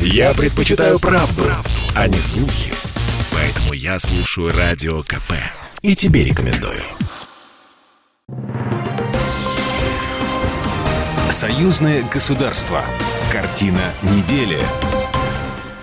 Я 0.00 0.34
предпочитаю 0.34 0.98
правду, 0.98 1.42
правду, 1.42 1.70
а 1.94 2.08
не 2.08 2.18
слухи. 2.18 2.72
Поэтому 3.32 3.72
я 3.72 3.98
слушаю 3.98 4.52
Радио 4.56 5.02
КП. 5.02 5.32
И 5.82 5.94
тебе 5.94 6.24
рекомендую. 6.24 6.82
Союзное 11.30 12.02
государство. 12.02 12.84
Картина 13.30 13.92
недели. 14.02 14.58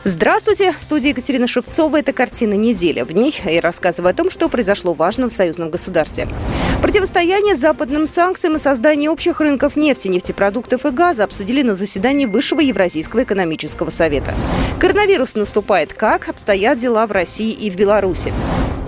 Здравствуйте! 0.06 0.74
В 0.78 0.84
студии 0.84 1.10
Екатерина 1.10 1.48
Шевцова. 1.48 1.98
Это 1.98 2.12
«Картина 2.12 2.56
недели». 2.56 3.04
В 3.04 3.14
ней 3.14 3.34
я 3.46 3.62
рассказываю 3.62 4.12
о 4.12 4.14
том, 4.14 4.30
что 4.30 4.50
произошло 4.50 4.92
важно 4.92 5.30
в 5.30 5.32
союзном 5.32 5.70
государстве. 5.70 6.28
Противостояние 6.82 7.56
западным 7.56 8.06
санкциям 8.06 8.58
и 8.58 8.60
создание 8.60 9.10
общих 9.10 9.40
рынков 9.40 9.78
нефти, 9.78 10.10
нефтепродуктов 10.10 10.86
и 10.86 10.90
газа 10.90 11.24
обсудили 11.24 11.62
на 11.62 11.74
заседании 11.74 12.26
Высшего 12.26 12.60
Евразийского 12.60 13.24
экономического 13.24 13.92
совета. 13.92 14.34
Коронавирус 14.78 15.36
наступает. 15.36 15.94
Как 15.94 16.28
обстоят 16.28 16.80
дела 16.80 17.08
в 17.08 17.14
России 17.14 17.54
и 17.54 17.70
в 17.70 17.78
Беларуси? 17.78 18.34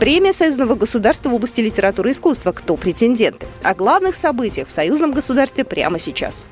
Премия 0.02 0.34
союзного 0.34 0.76
государства 0.76 1.30
в 1.30 1.34
области 1.34 1.62
литературы 1.62 2.10
и 2.10 2.12
искусства. 2.12 2.52
Кто 2.52 2.76
претенденты? 2.76 3.46
О 3.64 3.74
главных 3.74 4.18
событиях 4.18 4.68
в 4.68 4.72
союзном 4.72 5.14
государстве 5.14 5.64
прямо 5.64 5.98
сейчас. 5.98 6.46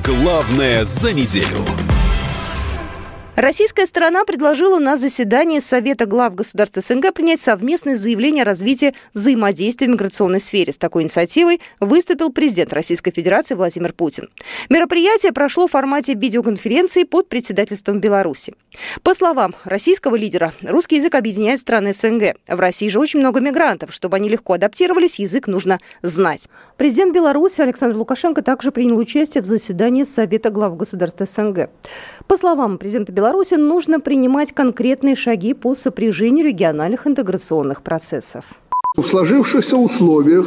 Главное 0.00 0.86
за 0.86 1.12
неделю. 1.12 1.91
Российская 3.42 3.86
сторона 3.86 4.24
предложила 4.24 4.78
на 4.78 4.96
заседании 4.96 5.58
Совета 5.58 6.06
глав 6.06 6.36
государств 6.36 6.78
СНГ 6.80 7.12
принять 7.12 7.40
совместное 7.40 7.96
заявление 7.96 8.42
о 8.42 8.46
развитии 8.46 8.94
взаимодействия 9.14 9.88
в 9.88 9.90
миграционной 9.90 10.38
сфере. 10.38 10.72
С 10.72 10.78
такой 10.78 11.02
инициативой 11.02 11.60
выступил 11.80 12.30
президент 12.30 12.72
Российской 12.72 13.10
Федерации 13.10 13.56
Владимир 13.56 13.94
Путин. 13.94 14.28
Мероприятие 14.70 15.32
прошло 15.32 15.66
в 15.66 15.72
формате 15.72 16.14
видеоконференции 16.14 17.02
под 17.02 17.28
председательством 17.28 17.98
Беларуси. 17.98 18.54
По 19.02 19.12
словам 19.12 19.56
российского 19.64 20.14
лидера, 20.14 20.52
русский 20.62 20.96
язык 20.96 21.16
объединяет 21.16 21.58
страны 21.58 21.94
СНГ. 21.94 22.36
В 22.46 22.60
России 22.60 22.86
же 22.86 23.00
очень 23.00 23.18
много 23.18 23.40
мигрантов. 23.40 23.92
Чтобы 23.92 24.18
они 24.18 24.28
легко 24.28 24.52
адаптировались, 24.52 25.18
язык 25.18 25.48
нужно 25.48 25.80
знать. 26.00 26.48
Президент 26.76 27.12
Беларуси 27.12 27.60
Александр 27.60 27.96
Лукашенко 27.96 28.42
также 28.42 28.70
принял 28.70 28.96
участие 28.96 29.42
в 29.42 29.46
заседании 29.46 30.04
Совета 30.04 30.50
глав 30.50 30.76
государств 30.76 31.22
СНГ. 31.28 31.70
По 32.28 32.36
словам 32.36 32.78
президента 32.78 33.10
Беларуси, 33.10 33.31
Беларуси 33.32 33.54
нужно 33.54 33.98
принимать 33.98 34.52
конкретные 34.52 35.16
шаги 35.16 35.54
по 35.54 35.74
сопряжению 35.74 36.44
региональных 36.44 37.06
интеграционных 37.06 37.80
процессов. 37.80 38.44
В 38.94 39.02
сложившихся 39.02 39.78
условиях 39.78 40.46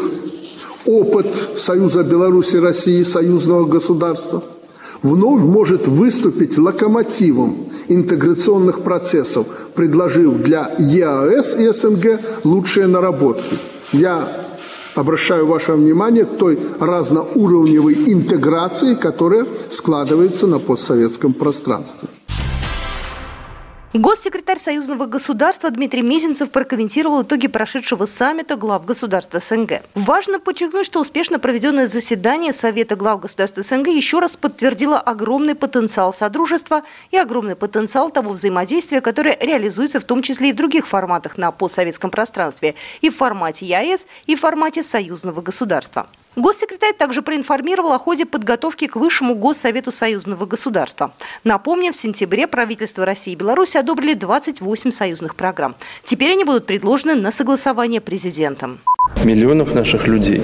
опыт 0.85 1.25
Союза 1.57 2.03
Беларуси 2.03 2.57
России, 2.57 3.01
союзного 3.01 3.65
государства, 3.65 4.43
вновь 5.01 5.41
может 5.41 5.87
выступить 5.87 6.59
локомотивом 6.59 7.55
интеграционных 7.87 8.83
процессов, 8.83 9.47
предложив 9.73 10.35
для 10.43 10.75
ЕАЭС 10.77 11.55
и 11.55 11.71
СНГ 11.71 12.19
лучшие 12.43 12.85
наработки. 12.85 13.57
Я 13.93 14.27
обращаю 14.93 15.47
ваше 15.47 15.73
внимание 15.73 16.25
к 16.25 16.37
той 16.37 16.59
разноуровневой 16.79 17.95
интеграции, 17.95 18.93
которая 18.93 19.47
складывается 19.71 20.45
на 20.45 20.59
постсоветском 20.59 21.33
пространстве. 21.33 22.09
Госсекретарь 23.97 24.59
Союзного 24.59 25.05
государства 25.05 25.71
Дмитрий 25.71 26.01
Мезенцев 26.01 26.51
прокомментировал 26.51 27.23
итоги 27.23 27.47
прошедшего 27.47 28.05
саммита 28.05 28.57
глав 28.57 28.83
государств 28.83 29.33
СНГ. 29.41 29.83
Важно 29.95 30.41
подчеркнуть, 30.41 30.85
что 30.85 30.99
успешно 30.99 31.39
проведенное 31.39 31.87
заседание 31.87 32.51
Совета 32.51 32.97
глав 32.97 33.21
государств 33.21 33.57
СНГ 33.57 33.87
еще 33.87 34.19
раз 34.19 34.35
подтвердило 34.35 34.99
огромный 34.99 35.55
потенциал 35.55 36.11
Содружества 36.11 36.83
и 37.11 37.17
огромный 37.17 37.55
потенциал 37.55 38.11
того 38.11 38.33
взаимодействия, 38.33 38.99
которое 38.99 39.37
реализуется 39.39 40.01
в 40.01 40.03
том 40.03 40.21
числе 40.21 40.49
и 40.49 40.51
в 40.51 40.57
других 40.57 40.87
форматах 40.87 41.37
на 41.37 41.51
постсоветском 41.51 42.11
пространстве, 42.11 42.75
и 42.99 43.09
в 43.09 43.15
формате 43.15 43.65
ЕАЭС, 43.65 44.07
и 44.25 44.35
в 44.35 44.41
формате 44.41 44.83
союзного 44.83 45.39
государства. 45.39 46.07
Госсекретарь 46.35 46.93
также 46.93 47.21
проинформировал 47.21 47.93
о 47.93 47.99
ходе 47.99 48.25
подготовки 48.25 48.87
к 48.87 48.95
Высшему 48.95 49.35
Госсовету 49.35 49.91
союзного 49.91 50.45
государства. 50.45 51.13
Напомним, 51.43 51.93
в 51.93 51.95
сентябре 51.95 52.47
правительство 52.47 53.05
России 53.05 53.33
и 53.33 53.35
Беларуси 53.35 53.77
одобрили 53.77 54.13
28 54.13 54.91
союзных 54.91 55.35
программ. 55.35 55.75
Теперь 56.03 56.31
они 56.31 56.43
будут 56.43 56.65
предложены 56.65 57.15
на 57.15 57.31
согласование 57.31 58.01
президентом. 58.01 58.79
Миллионов 59.23 59.73
наших 59.73 60.07
людей. 60.07 60.41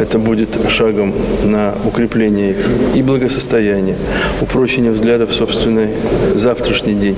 Это 0.00 0.18
будет 0.18 0.58
шагом 0.70 1.12
на 1.44 1.74
укрепление 1.84 2.52
их 2.52 2.56
и 2.94 3.02
благосостояния, 3.02 3.96
упрочение 4.40 4.92
взглядов 4.92 5.30
в 5.30 5.34
собственный 5.34 5.88
завтрашний 6.34 6.94
день, 6.94 7.16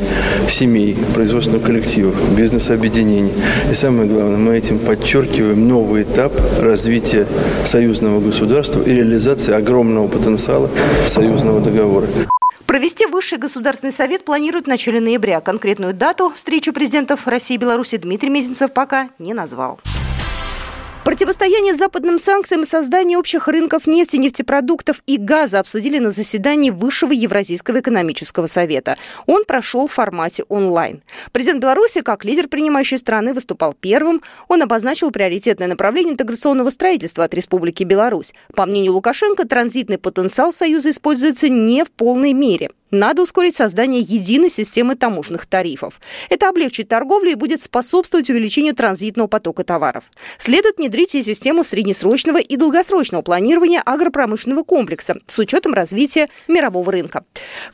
семей, 0.49 0.97
производственных 1.15 1.63
коллективов, 1.63 2.15
бизнес-объединений. 2.37 3.33
И 3.71 3.75
самое 3.75 4.09
главное, 4.09 4.37
мы 4.37 4.57
этим 4.57 4.79
подчеркиваем 4.79 5.69
новый 5.69 6.03
этап 6.03 6.33
развития 6.61 7.27
союзного 7.65 8.21
государства 8.21 8.83
и 8.83 8.91
реализации 8.91 9.55
огромного 9.55 10.09
потенциала 10.09 10.69
союзного 11.07 11.61
договора. 11.61 12.07
Провести 12.67 13.07
Высший 13.07 13.39
Государственный 13.39 13.93
Совет 13.93 14.25
планирует 14.25 14.65
в 14.65 14.69
начале 14.69 15.01
ноября. 15.01 15.41
Конкретную 15.41 15.95
дату 15.95 16.33
встречи 16.35 16.73
президентов 16.73 17.29
России 17.29 17.55
и 17.55 17.59
Беларуси 17.59 17.97
Дмитрий 17.97 18.29
Мезенцев 18.29 18.73
пока 18.73 19.09
не 19.21 19.35
назвал. 19.35 19.79
Противостояние 21.07 21.73
западным 21.73 22.19
санкциям 22.19 22.63
и 22.63 22.67
создание 22.67 23.17
общих 23.17 23.47
рынков 23.47 23.87
нефти, 23.87 24.17
нефтепродуктов 24.17 25.05
и 25.07 25.19
газа 25.19 25.61
обсудили 25.61 26.01
на 26.01 26.11
заседании 26.11 26.71
Высшего 26.71 27.13
Евразийского 27.13 27.79
экономического 27.79 28.49
совета. 28.49 28.97
Он 29.27 29.45
прошел 29.45 29.87
в 29.87 29.93
формате 29.93 30.43
онлайн. 30.49 31.05
Президент 31.31 31.63
Беларуси, 31.63 32.01
как 32.01 32.25
лидер 32.25 32.49
принимающей 32.49 32.99
страны, 32.99 33.35
выступал 33.35 33.73
первым. 33.73 34.21
Он 34.49 34.63
обозначил 34.63 35.13
приоритетное 35.13 35.69
направление 35.69 36.15
интеграционного 36.15 36.71
строительства 36.71 37.23
от 37.23 37.35
Республики 37.35 37.85
Беларусь. 37.85 38.35
По 38.57 38.67
мнению 38.67 38.95
Лукашенко, 38.95 39.47
транзитный 39.47 39.99
потенциал 39.99 40.53
Союза 40.53 40.91
используется 40.91 41.49
не 41.49 41.85
в 41.85 41.93
полной 41.93 42.33
мере. 42.33 42.71
Надо 42.91 43.23
ускорить 43.23 43.57
создание 43.57 44.01
единой 44.01 44.51
системы 44.51 44.95
таможенных 44.95 45.47
тарифов. 45.47 46.01
Это 46.31 46.49
облегчит 46.49 46.89
торговлю 46.89 47.33
и 47.33 47.35
будет 47.35 47.63
способствовать 47.63 48.31
увеличению 48.31 48.75
транзитного 48.75 49.27
потока 49.27 49.65
товаров. 49.65 50.05
Следует 50.39 50.79
внедрить 50.79 51.15
и 51.15 51.23
систему 51.23 51.65
среднесрочного 51.65 52.39
и 52.39 52.57
долгосрочного 52.57 53.23
планирования 53.23 53.83
агропромышленного 53.85 54.63
комплекса 54.63 55.17
с 55.27 55.39
учетом 55.39 55.75
развития 55.75 56.29
мирового 56.47 56.93
рынка. 56.93 57.25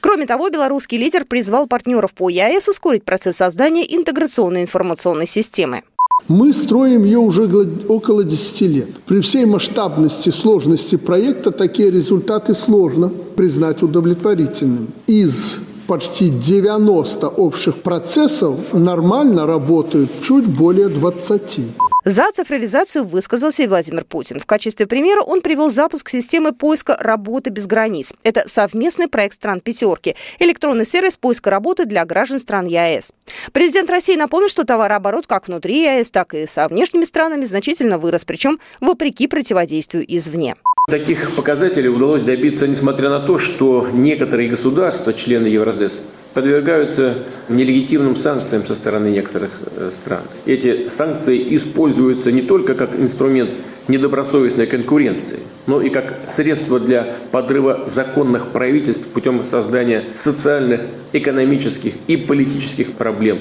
Кроме 0.00 0.26
того, 0.26 0.48
белорусский 0.48 0.96
лидер 0.96 1.24
призвал 1.24 1.66
партнеров 1.66 2.14
по 2.14 2.30
ЕАЭС 2.30 2.68
ускорить 2.68 3.04
процесс 3.04 3.36
создания 3.36 3.84
интеграционной 3.94 4.62
информационной 4.62 5.26
системы. 5.26 5.82
Мы 6.28 6.52
строим 6.52 7.04
ее 7.04 7.18
уже 7.18 7.48
около 7.88 8.24
10 8.24 8.60
лет. 8.62 8.88
При 9.06 9.20
всей 9.20 9.44
масштабности, 9.44 10.30
сложности 10.30 10.96
проекта 10.96 11.50
такие 11.50 11.90
результаты 11.90 12.54
сложно 12.54 13.10
признать 13.36 13.82
удовлетворительными. 13.82 14.86
Из 15.06 15.58
почти 15.86 16.30
90 16.30 17.28
общих 17.28 17.76
процессов 17.76 18.56
нормально 18.72 19.46
работают 19.46 20.10
чуть 20.22 20.46
более 20.46 20.88
20. 20.88 21.60
За 22.04 22.32
цифровизацию 22.32 23.04
высказался 23.04 23.62
и 23.62 23.68
Владимир 23.68 24.04
Путин. 24.04 24.40
В 24.40 24.46
качестве 24.46 24.86
примера 24.86 25.20
он 25.20 25.40
привел 25.40 25.70
запуск 25.70 26.08
системы 26.08 26.52
поиска 26.52 26.96
работы 26.98 27.50
без 27.50 27.68
границ. 27.68 28.12
Это 28.24 28.42
совместный 28.48 29.06
проект 29.06 29.34
стран 29.34 29.60
«пятерки»– 29.60 30.16
электронный 30.40 30.84
сервис 30.84 31.16
поиска 31.16 31.50
работы 31.50 31.84
для 31.84 32.04
граждан 32.04 32.40
стран 32.40 32.66
ЕАЭС. 32.66 33.12
Президент 33.52 33.88
России 33.88 34.16
напомнил, 34.16 34.48
что 34.48 34.64
товарооборот 34.64 35.28
как 35.28 35.46
внутри 35.46 35.82
ЕАЭС, 35.82 36.10
так 36.10 36.34
и 36.34 36.46
со 36.48 36.66
внешними 36.66 37.04
странами 37.04 37.44
значительно 37.44 37.98
вырос, 37.98 38.24
причем 38.24 38.58
вопреки 38.80 39.28
противодействию 39.28 40.04
извне. 40.08 40.56
Таких 40.90 41.36
показателей 41.36 41.88
удалось 41.88 42.22
добиться, 42.22 42.66
несмотря 42.66 43.10
на 43.10 43.20
то, 43.20 43.38
что 43.38 43.86
некоторые 43.92 44.48
государства, 44.48 45.12
члены 45.12 45.46
Евразес, 45.46 46.02
подвергаются 46.34 47.18
нелегитимным 47.48 48.16
санкциям 48.16 48.66
со 48.66 48.74
стороны 48.74 49.08
некоторых 49.08 49.50
э, 49.76 49.90
стран. 49.90 50.22
Эти 50.46 50.88
санкции 50.88 51.56
используются 51.56 52.32
не 52.32 52.42
только 52.42 52.74
как 52.74 52.94
инструмент 52.98 53.50
недобросовестной 53.88 54.66
конкуренции, 54.66 55.40
но 55.66 55.82
и 55.82 55.90
как 55.90 56.14
средство 56.28 56.78
для 56.78 57.14
подрыва 57.30 57.84
законных 57.88 58.48
правительств 58.48 59.06
путем 59.08 59.42
создания 59.48 60.02
социальных, 60.16 60.80
экономических 61.12 61.94
и 62.06 62.16
политических 62.16 62.92
проблем. 62.92 63.38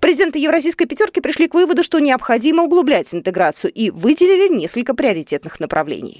Президенты 0.00 0.40
Евразийской 0.40 0.86
пятерки 0.86 1.20
пришли 1.20 1.46
к 1.46 1.54
выводу, 1.54 1.84
что 1.84 2.00
необходимо 2.00 2.64
углублять 2.64 3.14
интеграцию 3.14 3.70
и 3.70 3.90
выделили 3.90 4.52
несколько 4.52 4.94
приоритетных 4.94 5.60
направлений. 5.60 6.18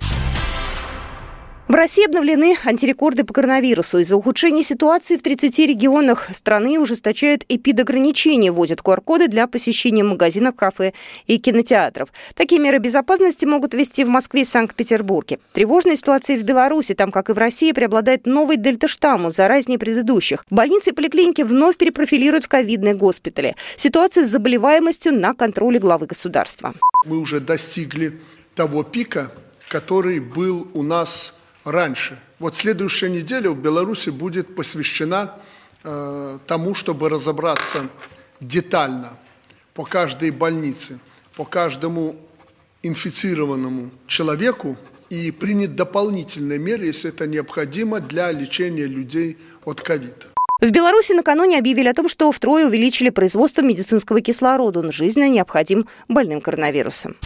В 1.69 1.75
России 1.75 2.05
обновлены 2.05 2.57
антирекорды 2.65 3.23
по 3.23 3.33
коронавирусу. 3.33 3.99
Из-за 3.99 4.17
ухудшения 4.17 4.65
ситуации 4.65 5.17
в 5.17 5.23
30 5.23 5.61
регионах 5.61 6.29
страны 6.35 6.79
ужесточают 6.81 7.45
эпидограничения, 7.49 8.51
вводят 8.51 8.81
QR-коды 8.81 9.29
для 9.29 9.47
посещения 9.47 10.03
магазинов, 10.03 10.57
кафе 10.57 10.93
и 11.29 11.39
кинотеатров. 11.39 12.09
Такие 12.35 12.61
меры 12.61 12.79
безопасности 12.79 13.45
могут 13.45 13.75
ввести 13.75 14.03
в 14.03 14.09
Москве 14.09 14.41
и 14.41 14.45
Санкт-Петербурге. 14.45 15.39
Тревожная 15.53 15.95
ситуация 15.95 16.37
в 16.37 16.43
Беларуси. 16.43 16.95
Там, 16.95 17.13
как 17.13 17.31
и 17.31 17.33
в 17.33 17.39
России, 17.39 17.71
преобладает 17.71 18.27
новый 18.27 18.57
дельта-штамм, 18.57 19.31
заразнее 19.31 19.79
предыдущих. 19.79 20.45
Больницы 20.51 20.91
и 20.91 20.93
поликлиники 20.93 21.43
вновь 21.43 21.77
перепрофилируют 21.77 22.47
в 22.47 22.49
ковидные 22.49 22.95
госпитали. 22.95 23.55
Ситуация 23.77 24.25
с 24.25 24.31
заболеваемостью 24.31 25.15
на 25.15 25.33
контроле 25.33 25.79
главы 25.79 26.07
государства. 26.07 26.75
Мы 27.07 27.19
уже 27.19 27.39
достигли 27.39 28.21
того 28.57 28.83
пика, 28.83 29.31
который 29.69 30.19
был 30.19 30.67
у 30.75 30.83
нас 30.83 31.33
раньше. 31.65 32.19
Вот 32.39 32.57
следующая 32.57 33.11
неделя 33.11 33.51
в 33.51 33.61
Беларуси 33.61 34.11
будет 34.11 34.55
посвящена 34.55 35.37
э, 35.85 36.39
тому, 36.47 36.75
чтобы 36.75 37.09
разобраться 37.09 37.89
детально 38.41 39.11
по 39.75 39.85
каждой 39.85 40.31
больнице, 40.31 40.99
по 41.37 41.45
каждому 41.45 42.17
инфицированному 42.83 43.91
человеку 44.07 44.77
и 45.09 45.31
принять 45.31 45.77
дополнительные 45.77 46.59
меры, 46.59 46.87
если 46.87 47.11
это 47.11 47.27
необходимо 47.27 48.01
для 48.01 48.33
лечения 48.33 48.87
людей 48.87 49.39
от 49.65 49.81
ковида. 49.81 50.33
В 50.61 50.71
Беларуси 50.71 51.13
накануне 51.13 51.59
объявили 51.59 51.89
о 51.89 51.95
том, 51.95 52.09
что 52.09 52.31
втрое 52.31 52.67
увеличили 52.67 53.11
производство 53.11 53.63
медицинского 53.63 54.21
кислорода. 54.21 54.79
Он 54.79 54.93
жизненно 54.93 55.29
необходим 55.29 55.89
больным 56.09 56.41
коронавирусом. 56.41 57.17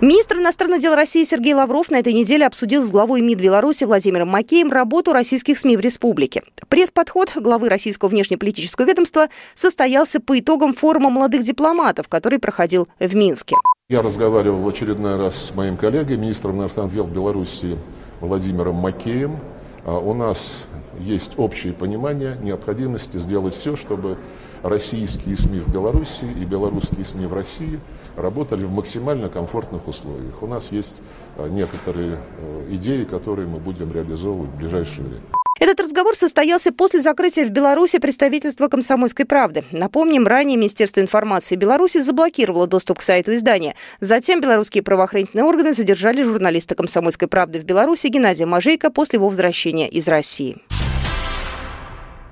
Министр 0.00 0.38
иностранных 0.38 0.80
дел 0.80 0.94
России 0.94 1.24
Сергей 1.24 1.52
Лавров 1.52 1.90
на 1.90 1.96
этой 1.98 2.14
неделе 2.14 2.46
обсудил 2.46 2.82
с 2.82 2.90
главой 2.90 3.20
МИД 3.20 3.38
Беларуси 3.38 3.84
Владимиром 3.84 4.28
Макеем 4.28 4.72
работу 4.72 5.12
российских 5.12 5.58
СМИ 5.58 5.76
в 5.76 5.80
республике. 5.80 6.42
Пресс-подход 6.68 7.32
главы 7.36 7.68
российского 7.68 8.08
внешнеполитического 8.08 8.86
ведомства 8.86 9.28
состоялся 9.54 10.18
по 10.18 10.38
итогам 10.38 10.72
форума 10.72 11.10
молодых 11.10 11.42
дипломатов, 11.42 12.08
который 12.08 12.38
проходил 12.38 12.88
в 12.98 13.14
Минске. 13.14 13.56
Я 13.90 14.00
разговаривал 14.00 14.62
в 14.62 14.68
очередной 14.68 15.18
раз 15.18 15.36
с 15.36 15.54
моим 15.54 15.76
коллегой, 15.76 16.16
министром 16.16 16.56
иностранных 16.56 16.94
дел 16.94 17.06
Беларуси 17.06 17.76
Владимиром 18.22 18.76
Макеем. 18.76 19.38
А 19.84 19.98
у 19.98 20.14
нас 20.14 20.66
есть 20.98 21.38
общее 21.38 21.74
понимание 21.74 22.38
необходимости 22.42 23.18
сделать 23.18 23.54
все, 23.54 23.76
чтобы 23.76 24.16
российские 24.62 25.36
СМИ 25.36 25.60
в 25.60 25.68
Беларуси 25.68 26.24
и 26.24 26.46
белорусские 26.46 27.04
СМИ 27.04 27.26
в 27.26 27.34
России 27.34 27.78
работали 28.20 28.64
в 28.64 28.70
максимально 28.70 29.28
комфортных 29.28 29.88
условиях. 29.88 30.42
У 30.42 30.46
нас 30.46 30.72
есть 30.72 30.96
а, 31.36 31.48
некоторые 31.48 32.18
э, 32.38 32.66
идеи, 32.72 33.04
которые 33.04 33.46
мы 33.46 33.58
будем 33.58 33.92
реализовывать 33.92 34.50
в 34.50 34.56
ближайшее 34.56 35.06
время. 35.06 35.22
Этот 35.60 35.78
разговор 35.80 36.16
состоялся 36.16 36.72
после 36.72 37.00
закрытия 37.00 37.44
в 37.44 37.50
Беларуси 37.50 37.98
представительства 37.98 38.68
«Комсомольской 38.68 39.26
правды». 39.26 39.64
Напомним, 39.72 40.26
ранее 40.26 40.56
Министерство 40.56 41.00
информации 41.00 41.54
Беларуси 41.54 42.00
заблокировало 42.00 42.66
доступ 42.66 43.00
к 43.00 43.02
сайту 43.02 43.34
издания. 43.34 43.74
Затем 44.00 44.40
белорусские 44.40 44.82
правоохранительные 44.82 45.44
органы 45.44 45.74
задержали 45.74 46.22
журналиста 46.22 46.74
«Комсомольской 46.74 47.28
правды» 47.28 47.60
в 47.60 47.64
Беларуси 47.64 48.06
Геннадия 48.06 48.46
Мажейко 48.46 48.90
после 48.90 49.18
его 49.18 49.28
возвращения 49.28 49.86
из 49.86 50.08
России. 50.08 50.56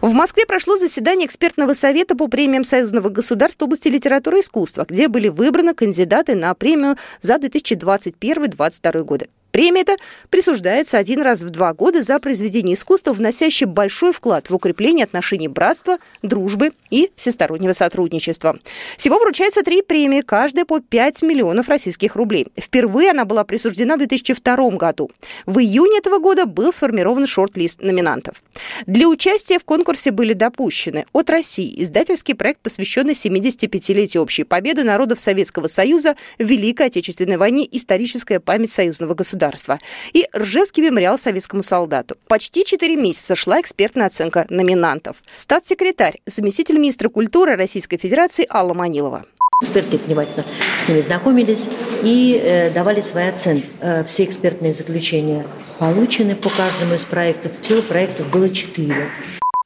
В 0.08 0.14
Москве 0.14 0.46
прошло 0.46 0.78
заседание 0.78 1.26
экспертного 1.26 1.74
совета 1.74 2.16
по 2.16 2.28
премиям 2.28 2.64
Союзного 2.64 3.10
государства 3.10 3.66
в 3.66 3.68
области 3.68 3.88
литературы 3.88 4.38
и 4.38 4.40
искусства, 4.40 4.86
где 4.88 5.06
были 5.06 5.28
выбраны 5.28 5.74
кандидаты 5.74 6.34
на 6.34 6.54
премию 6.54 6.96
за 7.20 7.34
2021-2022 7.34 9.02
годы. 9.02 9.28
Премия 9.50 9.80
эта 9.80 9.96
присуждается 10.30 10.98
один 10.98 11.22
раз 11.22 11.40
в 11.40 11.50
два 11.50 11.72
года 11.72 12.02
за 12.02 12.18
произведение 12.18 12.74
искусства, 12.74 13.12
вносящее 13.12 13.66
большой 13.66 14.12
вклад 14.12 14.50
в 14.50 14.54
укрепление 14.54 15.04
отношений 15.04 15.48
братства, 15.48 15.98
дружбы 16.22 16.72
и 16.90 17.10
всестороннего 17.16 17.72
сотрудничества. 17.72 18.58
Всего 18.96 19.18
вручается 19.18 19.62
три 19.62 19.82
премии, 19.82 20.20
каждая 20.20 20.64
по 20.64 20.80
5 20.80 21.22
миллионов 21.22 21.68
российских 21.68 22.14
рублей. 22.14 22.48
Впервые 22.58 23.10
она 23.10 23.24
была 23.24 23.44
присуждена 23.44 23.94
в 23.94 23.98
2002 23.98 24.70
году. 24.70 25.10
В 25.46 25.58
июне 25.58 25.98
этого 25.98 26.18
года 26.18 26.44
был 26.44 26.72
сформирован 26.72 27.26
шорт-лист 27.26 27.80
номинантов. 27.80 28.42
Для 28.86 29.08
участия 29.08 29.58
в 29.58 29.64
конкурсе 29.64 30.10
были 30.10 30.34
допущены 30.34 31.06
от 31.12 31.30
России 31.30 31.82
издательский 31.82 32.34
проект, 32.34 32.60
посвященный 32.60 33.14
75-летию 33.14 34.22
общей 34.22 34.44
победы 34.44 34.84
народов 34.84 35.18
Советского 35.20 35.68
Союза 35.68 36.16
в 36.38 36.44
Великой 36.44 36.88
Отечественной 36.88 37.36
войне 37.36 37.66
«Историческая 37.70 38.40
память 38.40 38.72
союзного 38.72 39.14
государства» 39.14 39.38
государства 39.50 39.78
и 40.12 40.26
Ржевский 40.36 40.82
мемориал 40.82 41.18
советскому 41.18 41.62
солдату. 41.62 42.16
Почти 42.28 42.64
четыре 42.64 42.96
месяца 42.96 43.36
шла 43.36 43.60
экспертная 43.60 44.06
оценка 44.06 44.46
номинантов. 44.50 45.16
Статс-секретарь, 45.36 46.18
заместитель 46.26 46.78
министра 46.78 47.08
культуры 47.08 47.56
Российской 47.56 47.98
Федерации 47.98 48.46
Алла 48.50 48.74
Манилова. 48.74 49.24
Эксперты 49.62 49.98
внимательно 49.98 50.44
с 50.78 50.88
ними 50.88 51.00
знакомились 51.00 51.68
и 52.04 52.40
э, 52.40 52.70
давали 52.70 53.00
свои 53.00 53.28
оценки. 53.28 53.66
Э, 53.80 54.04
все 54.04 54.24
экспертные 54.24 54.72
заключения 54.72 55.44
получены 55.80 56.36
по 56.36 56.48
каждому 56.48 56.94
из 56.94 57.04
проектов. 57.04 57.52
Всего 57.60 57.82
проектов 57.82 58.28
было 58.30 58.50
четыре. 58.50 59.08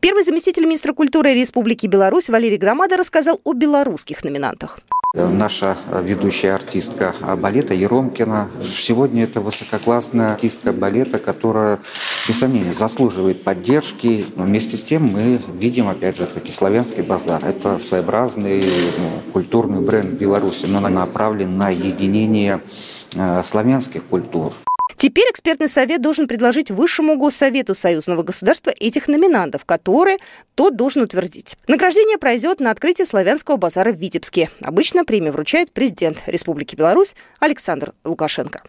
Первый 0.00 0.24
заместитель 0.24 0.64
министра 0.64 0.94
культуры 0.94 1.34
Республики 1.34 1.86
Беларусь 1.86 2.30
Валерий 2.30 2.56
Громада 2.56 2.96
рассказал 2.96 3.40
о 3.44 3.52
белорусских 3.52 4.24
номинантах. 4.24 4.80
Наша 5.14 5.76
ведущая 6.02 6.54
артистка 6.54 7.14
балета 7.36 7.74
Еромкина. 7.74 8.48
Сегодня 8.64 9.24
это 9.24 9.42
высококлассная 9.42 10.32
артистка 10.32 10.72
балета, 10.72 11.18
которая, 11.18 11.80
без 12.26 12.38
сомнения, 12.38 12.72
заслуживает 12.72 13.44
поддержки. 13.44 14.24
Но 14.36 14.44
вместе 14.44 14.78
с 14.78 14.82
тем 14.82 15.02
мы 15.02 15.38
видим, 15.52 15.88
опять 15.88 16.16
же, 16.16 16.24
таки 16.24 16.50
славянский 16.50 17.02
базар. 17.02 17.44
Это 17.44 17.78
своеобразный 17.78 18.64
ну, 18.64 19.32
культурный 19.34 19.82
бренд 19.82 20.12
Беларуси, 20.12 20.64
но 20.64 20.80
направлен 20.80 21.58
на 21.58 21.68
единение 21.68 22.62
э, 23.14 23.42
славянских 23.44 24.04
культур. 24.04 24.54
Теперь 25.02 25.28
экспертный 25.32 25.68
совет 25.68 26.00
должен 26.00 26.28
предложить 26.28 26.70
Высшему 26.70 27.16
Госсовету 27.16 27.74
союзного 27.74 28.22
государства 28.22 28.70
этих 28.70 29.08
номинантов, 29.08 29.64
которые 29.64 30.18
тот 30.54 30.76
должен 30.76 31.02
утвердить. 31.02 31.56
Награждение 31.66 32.18
пройдет 32.18 32.60
на 32.60 32.70
открытии 32.70 33.02
славянского 33.02 33.56
базара 33.56 33.90
в 33.90 33.96
Витебске. 33.96 34.48
Обычно 34.60 35.04
премию 35.04 35.32
вручает 35.32 35.72
президент 35.72 36.22
Республики 36.26 36.76
Беларусь 36.76 37.16
Александр 37.40 37.94
Лукашенко. 38.04 38.62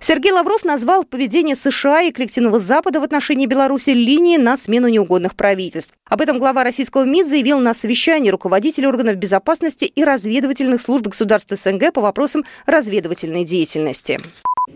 Сергей 0.00 0.32
Лавров 0.32 0.64
назвал 0.64 1.04
поведение 1.04 1.56
США 1.56 2.02
и 2.02 2.12
коллективного 2.12 2.58
Запада 2.58 3.00
в 3.00 3.04
отношении 3.04 3.46
Беларуси 3.46 3.90
линией 3.90 4.38
на 4.38 4.56
смену 4.56 4.88
неугодных 4.88 5.34
правительств. 5.34 5.94
Об 6.08 6.20
этом 6.20 6.38
глава 6.38 6.64
российского 6.64 7.04
МИД 7.04 7.26
заявил 7.26 7.58
на 7.58 7.74
совещании 7.74 8.30
руководителей 8.30 8.86
органов 8.86 9.16
безопасности 9.16 9.84
и 9.84 10.04
разведывательных 10.04 10.80
служб 10.80 11.06
государств 11.06 11.52
СНГ 11.52 11.92
по 11.92 12.00
вопросам 12.00 12.44
разведывательной 12.66 13.44
деятельности. 13.44 14.20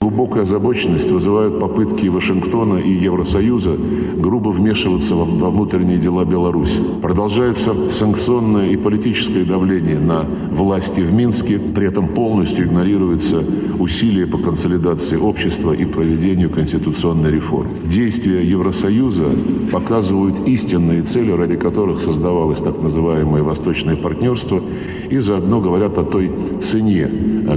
Глубокая 0.00 0.44
озабоченность 0.44 1.10
вызывают 1.10 1.60
попытки 1.60 2.06
Вашингтона 2.06 2.78
и 2.78 2.90
Евросоюза 2.90 3.76
грубо 4.16 4.48
вмешиваться 4.48 5.14
во 5.14 5.50
внутренние 5.50 5.98
дела 5.98 6.24
Беларуси. 6.24 6.80
Продолжается 7.02 7.74
санкционное 7.90 8.70
и 8.70 8.78
политическое 8.78 9.44
давление 9.44 9.98
на 9.98 10.24
власти 10.50 11.00
в 11.02 11.12
Минске, 11.12 11.58
при 11.58 11.86
этом 11.86 12.08
полностью 12.08 12.64
игнорируются 12.64 13.44
усилия 13.78 14.26
по 14.26 14.38
консолидации 14.38 15.16
общества 15.16 15.74
и 15.74 15.84
проведению 15.84 16.48
конституционной 16.48 17.30
реформы. 17.30 17.68
Действия 17.84 18.42
Евросоюза 18.42 19.26
показывают 19.70 20.48
истинные 20.48 21.02
цели, 21.02 21.30
ради 21.30 21.56
которых 21.56 22.00
создавалось 22.00 22.60
так 22.60 22.80
называемое 22.80 23.42
«восточное 23.42 23.96
партнерство», 23.96 24.62
и 25.10 25.18
заодно 25.18 25.60
говорят 25.60 25.98
о 25.98 26.04
той 26.04 26.30
цене, 26.60 27.10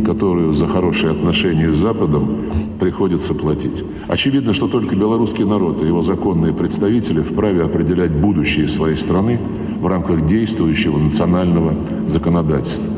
которую 0.03 0.53
за 0.53 0.65
хорошие 0.65 1.11
отношения 1.11 1.71
с 1.71 1.75
Западом 1.75 2.32
приходится 2.79 3.33
платить. 3.33 3.83
Очевидно, 4.07 4.53
что 4.53 4.67
только 4.67 4.95
белорусский 4.95 5.45
народ 5.45 5.81
и 5.81 5.87
его 5.87 6.01
законные 6.01 6.53
представители 6.53 7.21
вправе 7.21 7.63
определять 7.63 8.11
будущее 8.11 8.67
своей 8.67 8.97
страны 8.97 9.39
в 9.79 9.87
рамках 9.87 10.25
действующего 10.25 10.97
национального 10.97 11.75
законодательства. 12.07 12.93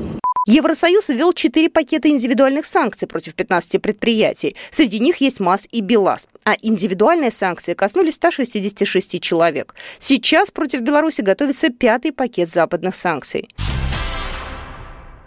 Евросоюз 0.48 1.10
ввел 1.10 1.34
четыре 1.34 1.70
пакета 1.70 2.08
индивидуальных 2.08 2.68
санкций 2.68 3.08
против 3.08 3.34
15 3.34 3.82
предприятий. 3.82 4.56
Среди 4.70 5.00
них 5.00 5.18
есть 5.18 5.40
МАЗ 5.40 5.68
и 5.72 5.82
БелАЗ. 5.82 6.30
А 6.44 6.54
индивидуальные 6.62 7.32
санкции 7.32 7.74
коснулись 7.74 8.16
166 8.16 9.20
человек. 9.20 9.74
Сейчас 9.98 10.52
против 10.52 10.82
Беларуси 10.82 11.22
готовится 11.22 11.70
пятый 11.70 12.12
пакет 12.12 12.52
западных 12.52 12.96
санкций. 12.96 13.50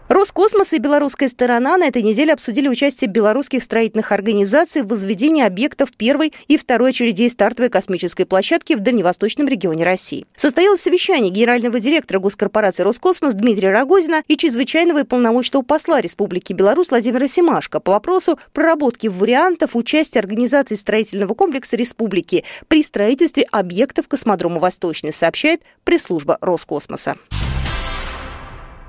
Роскосмос 0.08 0.72
и 0.72 0.78
белорусская 0.78 1.28
сторона 1.28 1.76
на 1.76 1.86
этой 1.86 2.02
неделе 2.02 2.32
обсудили 2.32 2.66
участие 2.66 3.10
белорусских 3.10 3.62
строительных 3.62 4.10
организаций 4.10 4.80
в 4.80 4.86
возведении 4.86 5.44
объектов 5.44 5.90
первой 5.94 6.32
и 6.46 6.56
второй 6.56 6.90
очередей 6.90 7.28
стартовой 7.28 7.68
космической 7.68 8.24
площадки 8.24 8.72
в 8.72 8.80
дальневосточном 8.80 9.46
регионе 9.48 9.84
России. 9.84 10.26
Состоялось 10.34 10.80
совещание 10.80 11.30
генерального 11.30 11.78
директора 11.78 12.20
госкорпорации 12.20 12.84
«Роскосмос» 12.84 13.34
Дмитрия 13.34 13.70
Рогозина 13.70 14.22
и 14.28 14.38
чрезвычайного 14.38 15.00
и 15.00 15.04
полномочного 15.04 15.62
посла 15.62 16.00
Республики 16.00 16.54
Беларусь 16.54 16.88
Владимира 16.88 17.28
Семашко 17.28 17.78
по 17.78 17.92
вопросу 17.92 18.38
проработки 18.54 19.08
вариантов 19.08 19.76
участия 19.76 20.20
организации 20.20 20.76
строительного 20.76 21.34
комплекса 21.34 21.76
республики 21.76 22.44
при 22.68 22.82
строительстве 22.82 23.42
объектов 23.50 24.08
космодрома 24.08 24.58
«Восточный», 24.58 25.12
сообщает 25.12 25.60
пресс-служба 25.84 26.38
Роскосмоса. 26.40 27.16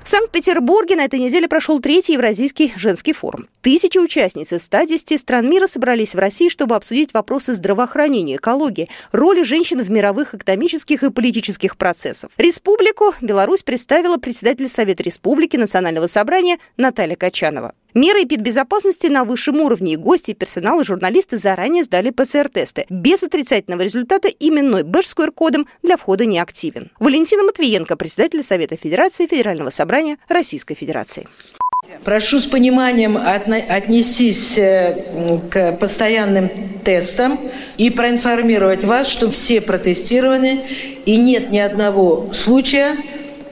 В 0.02 0.08
Санкт-Петербурге 0.08 0.96
на 0.96 1.04
этой 1.04 1.20
неделе 1.20 1.46
прошел 1.46 1.78
третий 1.78 2.14
Евразийский 2.14 2.72
женский 2.74 3.12
форум. 3.12 3.48
Тысячи 3.60 3.98
участниц 3.98 4.50
из 4.52 4.64
110 4.64 5.20
стран 5.20 5.48
мира 5.48 5.66
собрались 5.66 6.14
в 6.14 6.18
России, 6.18 6.48
чтобы 6.48 6.74
обсудить 6.74 7.12
вопросы 7.12 7.52
здравоохранения, 7.52 8.36
экологии, 8.36 8.88
роли 9.12 9.42
женщин 9.42 9.82
в 9.82 9.90
мировых 9.90 10.34
экономических 10.34 11.02
и 11.02 11.10
политических 11.10 11.76
процессах. 11.76 12.30
Республику 12.38 13.12
Беларусь 13.20 13.62
представила 13.62 14.16
председатель 14.16 14.70
Совета 14.70 15.02
Республики 15.02 15.58
Национального 15.58 16.06
собрания 16.06 16.58
Наталья 16.78 17.16
Качанова. 17.16 17.74
Меры 17.94 18.24
эпидбезопасности 18.24 19.08
на 19.08 19.24
высшем 19.24 19.60
уровне, 19.60 19.94
и 19.94 19.96
гости, 19.96 20.32
персонал, 20.32 20.80
и 20.80 20.84
журналисты 20.84 21.38
заранее 21.38 21.82
сдали 21.82 22.10
ПЦР-тесты. 22.10 22.86
Без 22.88 23.22
отрицательного 23.22 23.82
результата 23.82 24.28
именной 24.28 24.84
бэдж 24.84 25.06
с 25.06 25.16
QR-кодом 25.16 25.66
для 25.82 25.96
входа 25.96 26.24
не 26.24 26.38
активен. 26.38 26.90
Валентина 27.00 27.42
Матвиенко, 27.42 27.96
председатель 27.96 28.44
Совета 28.44 28.76
Федерации 28.76 29.26
Федерального 29.26 29.70
собрания 29.70 30.18
Российской 30.28 30.74
Федерации. 30.74 31.26
Прошу 32.04 32.40
с 32.40 32.46
пониманием 32.46 33.16
отнестись 33.16 34.58
э, 34.58 35.38
к 35.50 35.72
постоянным 35.72 36.50
тестам 36.84 37.40
и 37.78 37.90
проинформировать 37.90 38.84
вас, 38.84 39.08
что 39.08 39.30
все 39.30 39.60
протестированы 39.60 40.60
и 41.06 41.16
нет 41.16 41.50
ни 41.50 41.58
одного 41.58 42.32
случая 42.34 42.96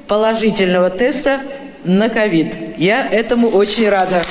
положительного 0.06 0.90
теста 0.90 1.40
на 1.88 2.08
ковид. 2.08 2.54
Я 2.76 3.08
этому 3.08 3.48
очень 3.48 3.88
рада. 3.88 4.22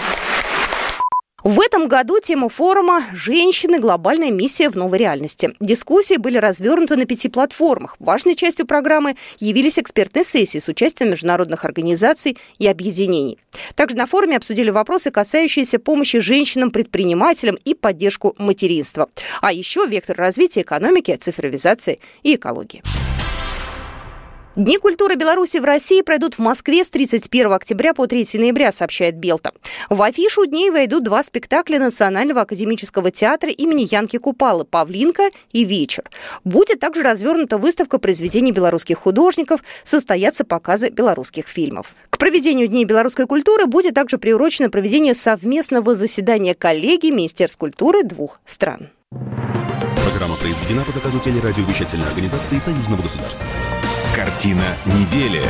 В 1.44 1.62
этом 1.62 1.88
году 1.88 2.20
тема 2.20 2.50
форума 2.50 3.06
«Женщины. 3.14 3.80
Глобальная 3.80 4.32
миссия 4.32 4.70
в 4.70 4.76
новой 4.76 5.00
реальности». 5.00 5.54
Дискуссии 5.60 6.18
были 6.18 6.38
развернуты 6.38 6.98
на 6.98 7.06
пяти 7.06 7.30
платформах. 7.30 7.96
Важной 8.00 8.36
частью 8.36 8.68
программы 8.68 9.16
явились 9.40 9.80
экспертные 9.80 10.26
сессии 10.26 10.58
с 10.58 10.68
участием 10.68 11.12
международных 11.12 11.64
организаций 11.64 12.38
и 12.60 12.68
объединений. 12.68 13.38
Также 13.76 13.96
на 13.96 14.08
форуме 14.08 14.36
обсудили 14.36 14.72
вопросы, 14.72 15.10
касающиеся 15.10 15.80
помощи 15.80 16.20
женщинам-предпринимателям 16.20 17.58
и 17.64 17.74
поддержку 17.76 18.36
материнства. 18.38 19.08
А 19.40 19.54
еще 19.54 19.86
вектор 19.86 20.18
развития 20.18 20.62
экономики, 20.62 21.16
цифровизации 21.16 22.00
и 22.24 22.36
экологии. 22.36 22.84
Дни 24.58 24.80
культуры 24.80 25.14
Беларуси 25.14 25.58
в 25.58 25.66
России 25.66 26.02
пройдут 26.02 26.34
в 26.34 26.40
Москве 26.40 26.84
с 26.84 26.90
31 26.90 27.54
октября 27.54 27.94
по 27.94 28.08
3 28.08 28.26
ноября, 28.40 28.72
сообщает 28.72 29.16
Белта. 29.16 29.52
В 29.88 30.02
афишу 30.02 30.48
дней 30.48 30.72
войдут 30.72 31.04
два 31.04 31.22
спектакля 31.22 31.78
Национального 31.78 32.42
академического 32.42 33.12
театра 33.12 33.52
имени 33.52 33.88
Янки 33.88 34.18
Купалы 34.18 34.66
«Павлинка» 34.66 35.30
и 35.52 35.64
«Вечер». 35.64 36.06
Будет 36.44 36.80
также 36.80 37.04
развернута 37.04 37.60
выставка 37.60 38.00
произведений 38.00 38.52
белорусских 38.52 38.98
художников, 38.98 39.62
состоятся 39.84 40.44
показы 40.44 40.90
белорусских 40.90 41.48
фильмов. 41.48 41.96
К 42.10 42.18
проведению 42.18 42.68
Дней 42.68 42.86
белорусской 42.86 43.28
культуры 43.28 43.68
будет 43.68 43.94
также 43.94 44.18
приурочено 44.18 44.72
проведение 44.72 45.14
совместного 45.14 45.94
заседания 45.94 46.56
коллегий 46.56 47.12
Министерств 47.12 47.60
культуры 47.60 48.02
двух 48.02 48.40
стран. 48.44 48.90
Произведена 50.48 50.86
по 50.86 50.94
заказу 50.94 51.20
телерадиовещательной 51.20 52.08
организации 52.08 52.58
Союзного 52.58 53.02
государства. 53.02 53.46
Картина 54.16 54.78
недели. 54.86 55.42